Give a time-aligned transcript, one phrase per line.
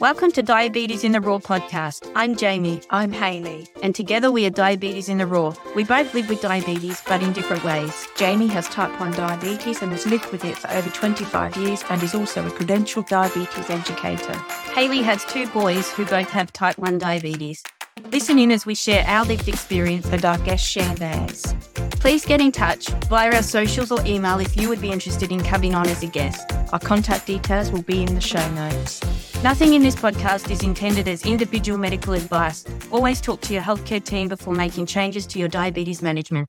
[0.00, 2.10] Welcome to Diabetes in the Raw podcast.
[2.14, 2.86] I'm Jaimee.
[2.88, 3.68] I'm Hayley.
[3.82, 5.54] And together we are Diabetes in the Raw.
[5.76, 7.90] We both live with diabetes, but in different ways.
[8.16, 12.02] Jaimee has type 1 diabetes and has lived with it for over 25 years and
[12.02, 14.32] is also a credentialed diabetes educator.
[14.72, 17.62] Hayley has two boys who both have type 1 diabetes.
[18.10, 21.54] Listen in as we share our lived experience and our guests share theirs.
[22.00, 25.42] Please get in touch via our socials or email if you would be interested in
[25.44, 26.50] coming on as a guest.
[26.72, 29.02] Our contact details will be in the show notes.
[29.44, 32.64] Nothing in this podcast is intended as individual medical advice.
[32.90, 36.48] Always talk to your healthcare team before making changes to your diabetes management.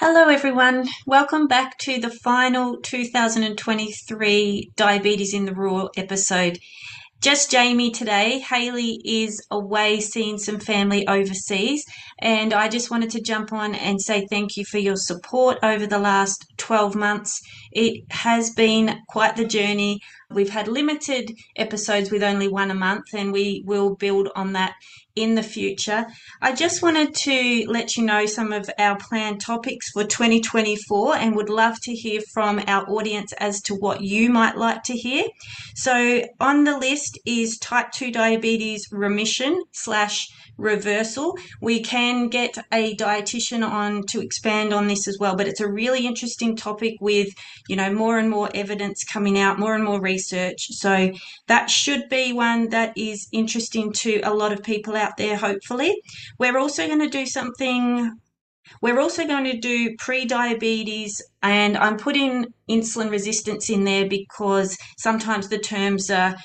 [0.00, 0.88] Hello, everyone.
[1.06, 6.58] Welcome back to the final 2023 Diabetes in the Raw episode.
[7.24, 8.40] Just Jaimee today.
[8.40, 11.86] Hayley is away seeing some family overseas,
[12.18, 15.86] and I just wanted to jump on and say thank you for your support over
[15.86, 17.40] the last 12 months.
[17.72, 20.02] It has been quite the journey.
[20.34, 24.74] We've had limited episodes with only one a month, and we will build on that
[25.16, 26.06] in the future.
[26.42, 31.36] I just wanted to let you know some of our planned topics for 2024 and
[31.36, 35.24] would love to hear from our audience as to what you might like to hear.
[35.76, 40.26] So, on the list is type 2 diabetes remission slash
[40.56, 41.36] reversal.
[41.60, 45.70] We can get a dietitian on to expand on this as well, but it's a
[45.70, 47.28] really interesting topic with,
[47.68, 50.23] you know, more and more evidence coming out, more and more research.
[50.58, 51.12] So
[51.46, 55.94] that should be one that is interesting to a lot of people out there, hopefully.
[56.38, 58.18] We're also going to do something
[58.80, 65.48] we're also going to do pre-diabetes and I'm putting insulin resistance in there because sometimes
[65.48, 66.36] the terms are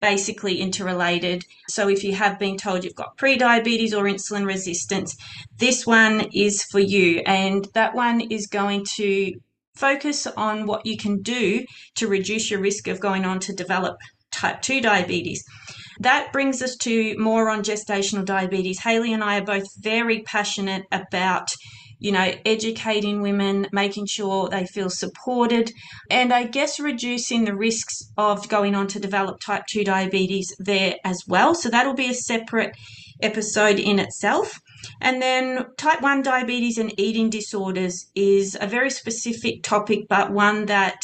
[0.00, 1.44] basically interrelated.
[1.68, 5.16] So if you have been told you've got pre-diabetes or insulin resistance,
[5.58, 7.22] this one is for you.
[7.26, 9.32] And that one is going to
[9.76, 11.64] focus on what you can do
[11.96, 13.96] to reduce your risk of going on to develop
[14.32, 15.44] type 2 diabetes.
[16.00, 18.80] That brings us to more on gestational diabetes.
[18.80, 21.50] Hayley and I are both very passionate about
[21.98, 25.72] you know, educating women, making sure they feel supported,
[26.10, 30.96] and I guess reducing the risks of going on to develop type 2 diabetes there
[31.04, 31.54] as well.
[31.54, 32.76] So that'll be a separate
[33.22, 34.60] episode in itself.
[35.00, 40.66] And then type 1 diabetes and eating disorders is a very specific topic, but one
[40.66, 41.00] that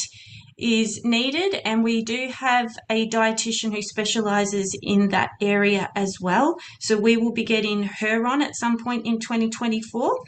[0.57, 1.55] is needed.
[1.65, 6.57] And we do have a dietitian who specializes in that area as well.
[6.79, 10.19] So we will be getting her on at some point in 2024.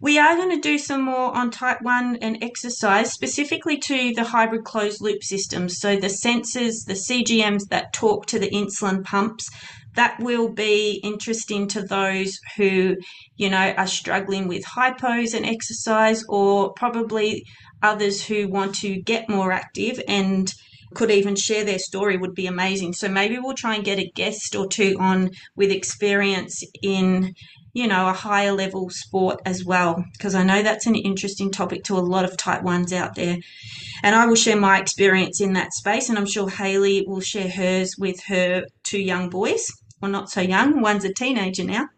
[0.00, 4.22] We are going to do some more on type 1 and exercise, specifically to the
[4.22, 5.80] hybrid closed loop systems.
[5.80, 9.50] So the sensors, the CGMs that talk to the insulin pumps,
[9.98, 12.96] that will be interesting to those who,
[13.36, 17.44] you know, are struggling with hypos and exercise, or probably
[17.82, 20.52] others who want to get more active and
[20.94, 22.92] could even share their story would be amazing.
[22.94, 27.34] So maybe we'll try and get a guest or two on with experience in
[27.74, 31.84] you know, a higher level sport as well, because I know that's an interesting topic
[31.84, 33.36] to a lot of type ones out there.
[34.02, 37.48] And I will share my experience in that space, and I'm sure Hayley will share
[37.48, 39.68] hers with her two young boys,
[40.02, 41.88] or not so young, one's a teenager now.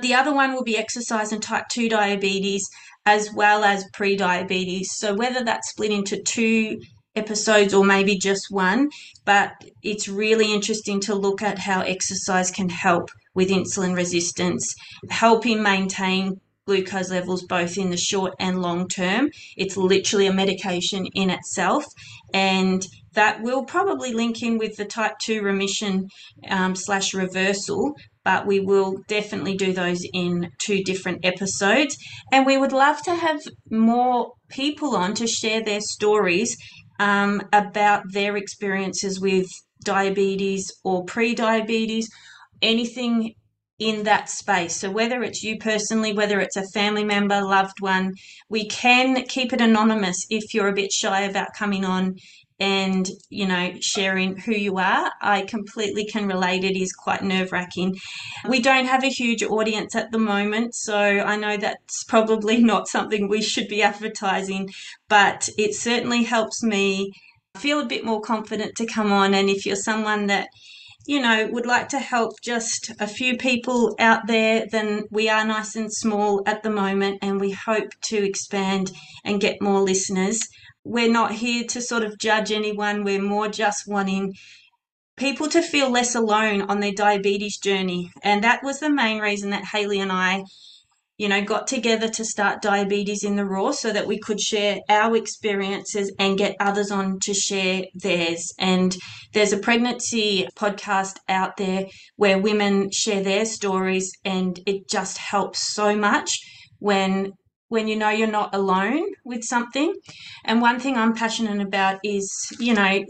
[0.00, 2.68] The other one will be exercise and type 2 diabetes,
[3.04, 4.90] as well as pre diabetes.
[4.96, 6.78] So, whether that's split into two
[7.16, 8.90] episodes or maybe just one,
[9.24, 9.52] but
[9.82, 14.74] it's really interesting to look at how exercise can help with insulin resistance,
[15.10, 19.30] helping maintain glucose levels both in the short and long term.
[19.56, 21.84] It's literally a medication in itself,
[22.34, 22.84] and
[23.14, 26.08] that will probably link in with the type 2 remission
[26.50, 27.94] um, slash reversal.
[28.24, 31.96] But we will definitely do those in two different episodes.
[32.32, 33.40] And we would love to have
[33.70, 36.56] more people on to share their stories
[36.98, 39.46] um, about their experiences with
[39.84, 42.10] diabetes or pre diabetes
[42.62, 43.34] anything
[43.78, 44.76] in that space.
[44.76, 48.14] So, whether it's you personally, whether it's a family member, loved one,
[48.48, 52.16] we can keep it anonymous if you're a bit shy about coming on
[52.58, 55.10] and you know sharing who you are.
[55.20, 56.64] I completely can relate.
[56.64, 57.96] It is quite nerve wracking
[58.48, 62.86] we don't have a huge audience at the moment so i know that's probably not
[62.86, 64.68] something we should be advertising
[65.08, 67.10] but it certainly helps me
[67.56, 69.34] feel a bit more confident to come on.
[69.34, 70.48] And if you're someone that
[71.06, 75.44] you know, would like to help just a few people out there, then we are
[75.44, 78.90] nice and small at the moment and we hope to expand
[79.24, 80.40] and get more listeners.
[80.84, 84.34] We're not here to sort of judge anyone, we're more just wanting
[85.16, 88.10] people to feel less alone on their diabetes journey.
[88.22, 90.44] And that was the main reason that Hayley and I
[91.18, 94.80] you know, got together to start Diabetes in the Raw so that we could share
[94.88, 98.52] our experiences and get others on to share theirs.
[98.58, 98.94] And
[99.32, 101.86] there's a pregnancy podcast out there
[102.16, 106.38] where women share their stories, and it just helps so much
[106.78, 107.32] when
[107.68, 109.92] when you know you're not alone with something.
[110.44, 112.30] And one thing I'm passionate about is,
[112.60, 113.02] you know,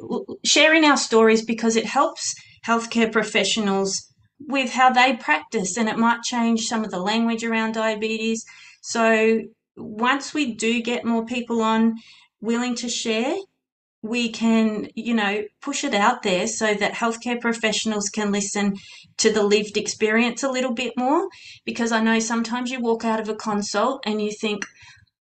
[0.45, 2.35] sharing our stories because it helps
[2.67, 7.73] healthcare professionals with how they practice and it might change some of the language around
[7.73, 8.45] diabetes.
[8.83, 9.41] So
[9.77, 11.95] once we do get more people on
[12.41, 13.35] willing to share,
[14.03, 18.77] we can, you know, push it out there so that healthcare professionals can listen
[19.19, 21.29] to the lived experience a little bit more.
[21.65, 24.65] Because I know sometimes you walk out of a consult and you think,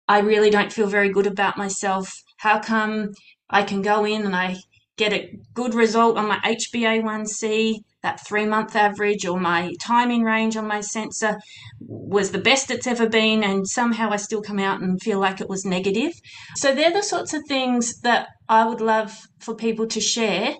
[0.08, 2.12] I really don't feel very good about myself.
[2.38, 3.10] How come
[3.50, 4.56] I can go in and I
[4.96, 10.22] get a good result on my HbA1c, that three month average, or my time in
[10.22, 11.38] range on my sensor
[11.80, 15.40] was the best it's ever been, and somehow I still come out and feel like
[15.40, 16.12] it was negative.
[16.56, 20.54] So, they're the sorts of things that I would love for people to share.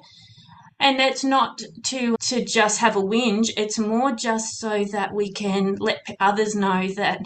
[0.81, 3.51] And it's not to to just have a whinge.
[3.57, 7.21] It's more just so that we can let others know that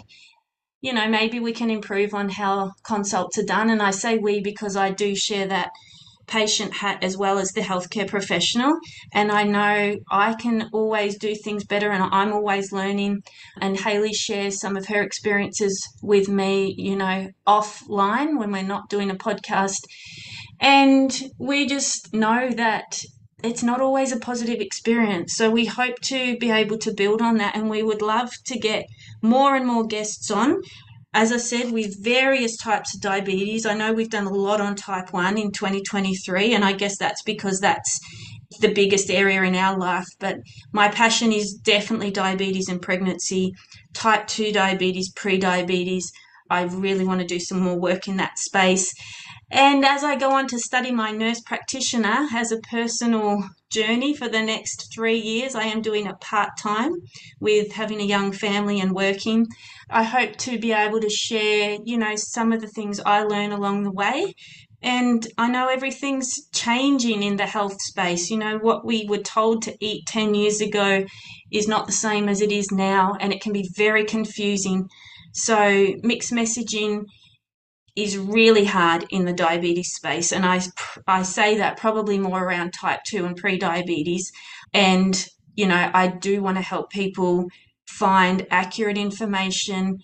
[0.81, 3.71] you know maybe we can improve on how consults are done.
[3.71, 5.71] And I say we because I do share that
[6.27, 8.77] patient hat as well as the healthcare professional.
[9.13, 13.23] And I know I can always do things better and I'm always learning.
[13.59, 18.89] And Hayley shares some of her experiences with me, you know, offline when we're not
[18.89, 19.79] doing a podcast.
[20.59, 22.99] And we just know that
[23.43, 25.35] it's not always a positive experience.
[25.35, 28.57] So we hope to be able to build on that and we would love to
[28.57, 28.85] get
[29.21, 30.61] more and more guests on
[31.17, 34.75] as I said, with various types of diabetes, I know we've done a lot on
[34.75, 37.99] type 1 in 2023, and I guess that's because that's
[38.59, 40.05] the biggest area in our life.
[40.19, 40.37] But
[40.73, 43.51] my passion is definitely diabetes and pregnancy,
[43.95, 46.11] type 2 diabetes, pre diabetes.
[46.49, 48.93] I really want to do some more work in that space.
[49.49, 54.27] And as I go on to study my nurse practitioner as a personal journey for
[54.27, 56.91] the next three years, I am doing it part time
[57.39, 59.47] with having a young family and working.
[59.89, 63.53] I hope to be able to share, you know, some of the things I learn
[63.53, 64.33] along the way.
[64.81, 68.29] And I know everything's changing in the health space.
[68.29, 71.05] You know, what we were told to eat 10 years ago
[71.51, 74.89] is not the same as it is now, and it can be very confusing.
[75.37, 77.05] So, mixed messaging
[77.95, 80.31] is really hard in the diabetes space.
[80.31, 80.61] And I,
[81.07, 84.31] I say that probably more around type 2 and pre diabetes.
[84.73, 87.47] And, you know, I do want to help people
[87.87, 89.99] find accurate information.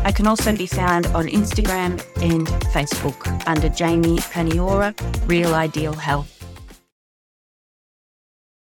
[0.05, 4.93] I can also be found on Instagram and Facebook under Jaimee Paniora,
[5.27, 6.36] Real-I-Deal Health.